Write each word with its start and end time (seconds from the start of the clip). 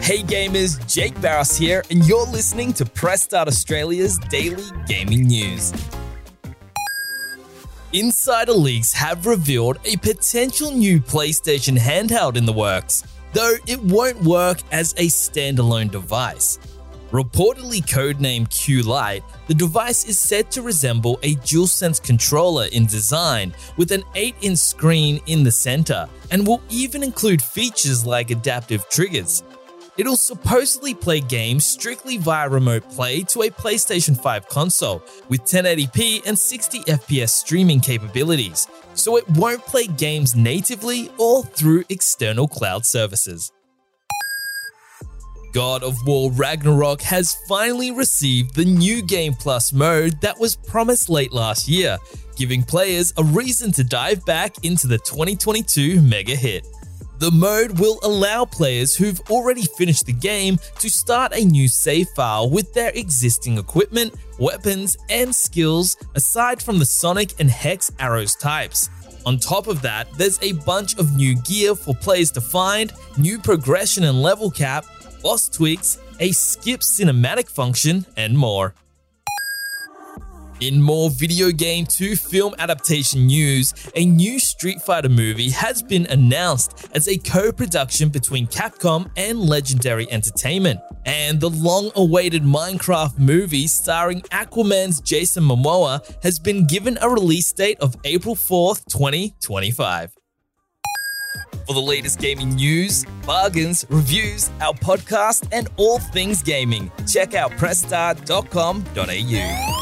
Hey 0.00 0.22
gamers, 0.22 0.76
Jake 0.92 1.18
Barros 1.20 1.56
here, 1.56 1.82
and 1.88 2.04
you're 2.06 2.26
listening 2.26 2.72
to 2.74 2.84
Press 2.84 3.22
Start 3.22 3.48
Australia's 3.48 4.18
daily 4.28 4.64
gaming 4.86 5.28
news. 5.28 5.72
Insider 7.92 8.52
leaks 8.52 8.92
have 8.92 9.24
revealed 9.24 9.78
a 9.84 9.96
potential 9.96 10.72
new 10.72 11.00
PlayStation 11.00 11.78
handheld 11.78 12.36
in 12.36 12.44
the 12.44 12.52
works, 12.52 13.04
though 13.32 13.54
it 13.66 13.80
won't 13.82 14.20
work 14.22 14.58
as 14.72 14.92
a 14.94 15.06
standalone 15.06 15.90
device. 15.90 16.58
Reportedly 17.10 17.80
codenamed 17.80 18.50
Q 18.50 18.82
Lite, 18.82 19.22
the 19.46 19.54
device 19.54 20.04
is 20.06 20.18
said 20.18 20.50
to 20.50 20.62
resemble 20.62 21.20
a 21.22 21.36
DualSense 21.36 22.02
controller 22.02 22.66
in 22.72 22.86
design, 22.86 23.54
with 23.76 23.92
an 23.92 24.02
8 24.16 24.34
inch 24.42 24.58
screen 24.58 25.20
in 25.26 25.44
the 25.44 25.52
center, 25.52 26.08
and 26.32 26.44
will 26.44 26.60
even 26.68 27.04
include 27.04 27.40
features 27.40 28.04
like 28.04 28.30
adaptive 28.30 28.86
triggers. 28.90 29.44
It'll 29.96 30.16
supposedly 30.16 30.92
play 30.92 31.20
games 31.20 31.64
strictly 31.64 32.18
via 32.18 32.48
remote 32.48 32.90
play 32.90 33.22
to 33.24 33.42
a 33.42 33.50
PlayStation 33.50 34.20
5 34.20 34.48
console 34.48 35.04
with 35.28 35.44
1080p 35.44 36.26
and 36.26 36.36
60 36.36 36.80
FPS 36.80 37.28
streaming 37.28 37.80
capabilities, 37.80 38.66
so 38.94 39.16
it 39.16 39.28
won't 39.30 39.64
play 39.64 39.86
games 39.86 40.34
natively 40.34 41.10
or 41.18 41.44
through 41.44 41.84
external 41.90 42.48
cloud 42.48 42.84
services. 42.84 43.52
God 45.52 45.84
of 45.84 46.04
War 46.04 46.32
Ragnarok 46.32 47.00
has 47.02 47.36
finally 47.48 47.92
received 47.92 48.56
the 48.56 48.64
new 48.64 49.00
Game 49.00 49.34
Plus 49.34 49.72
mode 49.72 50.20
that 50.20 50.40
was 50.40 50.56
promised 50.56 51.08
late 51.08 51.32
last 51.32 51.68
year, 51.68 51.96
giving 52.34 52.64
players 52.64 53.12
a 53.16 53.22
reason 53.22 53.70
to 53.70 53.84
dive 53.84 54.26
back 54.26 54.64
into 54.64 54.88
the 54.88 54.98
2022 54.98 56.02
mega 56.02 56.34
hit. 56.34 56.66
The 57.24 57.30
mode 57.30 57.78
will 57.78 57.98
allow 58.02 58.44
players 58.44 58.94
who've 58.94 59.18
already 59.30 59.62
finished 59.62 60.04
the 60.04 60.12
game 60.12 60.58
to 60.78 60.90
start 60.90 61.32
a 61.34 61.42
new 61.42 61.68
save 61.68 62.08
file 62.10 62.50
with 62.50 62.74
their 62.74 62.90
existing 62.90 63.56
equipment, 63.56 64.12
weapons, 64.38 64.98
and 65.08 65.34
skills 65.34 65.96
aside 66.14 66.62
from 66.62 66.78
the 66.78 66.84
Sonic 66.84 67.40
and 67.40 67.48
Hex 67.48 67.90
arrows 67.98 68.34
types. 68.34 68.90
On 69.24 69.38
top 69.38 69.68
of 69.68 69.80
that, 69.80 70.12
there's 70.18 70.38
a 70.42 70.52
bunch 70.52 70.98
of 70.98 71.16
new 71.16 71.34
gear 71.36 71.74
for 71.74 71.94
players 71.94 72.30
to 72.32 72.42
find, 72.42 72.92
new 73.16 73.38
progression 73.38 74.04
and 74.04 74.20
level 74.20 74.50
cap, 74.50 74.84
boss 75.22 75.48
tweaks, 75.48 75.98
a 76.20 76.30
skip 76.32 76.80
cinematic 76.80 77.48
function, 77.48 78.04
and 78.18 78.36
more. 78.36 78.74
In 80.64 80.80
more 80.80 81.10
video 81.10 81.50
game 81.50 81.84
to 81.98 82.16
film 82.16 82.54
adaptation 82.58 83.26
news, 83.26 83.74
a 83.94 84.06
new 84.06 84.38
Street 84.38 84.80
Fighter 84.80 85.10
movie 85.10 85.50
has 85.50 85.82
been 85.82 86.06
announced 86.06 86.88
as 86.94 87.06
a 87.06 87.18
co 87.18 87.52
production 87.52 88.08
between 88.08 88.46
Capcom 88.46 89.10
and 89.14 89.38
Legendary 89.38 90.10
Entertainment. 90.10 90.80
And 91.04 91.38
the 91.38 91.50
long 91.50 91.90
awaited 91.96 92.44
Minecraft 92.44 93.18
movie 93.18 93.66
starring 93.66 94.22
Aquaman's 94.22 95.02
Jason 95.02 95.44
Momoa 95.44 96.00
has 96.22 96.38
been 96.38 96.66
given 96.66 96.96
a 97.02 97.10
release 97.10 97.52
date 97.52 97.78
of 97.80 97.94
April 98.04 98.34
4th, 98.34 98.86
2025. 98.86 100.16
For 101.66 101.74
the 101.74 101.80
latest 101.80 102.20
gaming 102.20 102.54
news, 102.54 103.04
bargains, 103.26 103.84
reviews, 103.90 104.48
our 104.62 104.72
podcast, 104.72 105.46
and 105.52 105.68
all 105.76 105.98
things 105.98 106.42
gaming, 106.42 106.90
check 107.06 107.34
out 107.34 107.50
pressstart.com.au. 107.52 109.73